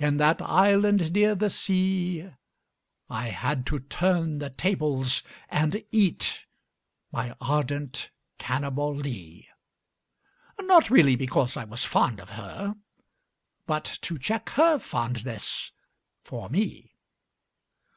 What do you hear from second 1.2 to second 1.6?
the